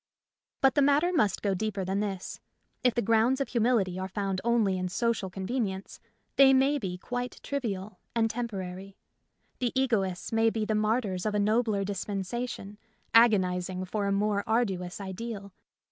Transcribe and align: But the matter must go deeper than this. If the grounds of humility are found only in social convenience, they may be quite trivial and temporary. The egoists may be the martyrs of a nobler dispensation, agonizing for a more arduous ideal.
But 0.61 0.73
the 0.73 0.81
matter 0.81 1.13
must 1.13 1.43
go 1.43 1.53
deeper 1.53 1.85
than 1.85 1.99
this. 1.99 2.39
If 2.83 2.95
the 2.95 3.03
grounds 3.03 3.39
of 3.39 3.49
humility 3.49 3.99
are 3.99 4.07
found 4.07 4.41
only 4.43 4.75
in 4.75 4.89
social 4.89 5.29
convenience, 5.29 5.99
they 6.37 6.55
may 6.55 6.79
be 6.79 6.97
quite 6.97 7.39
trivial 7.43 7.99
and 8.15 8.27
temporary. 8.27 8.97
The 9.59 9.71
egoists 9.79 10.31
may 10.31 10.49
be 10.49 10.65
the 10.65 10.73
martyrs 10.73 11.27
of 11.27 11.35
a 11.35 11.39
nobler 11.39 11.83
dispensation, 11.83 12.79
agonizing 13.13 13.85
for 13.85 14.07
a 14.07 14.11
more 14.11 14.43
arduous 14.47 14.99
ideal. 14.99 15.53